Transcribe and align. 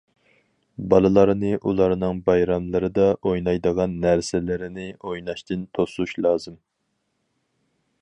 بالىلارنى 0.93 1.51
ئۇلارنىڭ 1.71 2.23
بايراملىرىدا 2.31 3.07
ئوينايدىغان 3.21 3.95
نەرسىلىرىنى 4.07 4.89
ئويناشتىن 5.11 5.69
توسۇش 5.79 6.21
لازىم. 6.27 6.61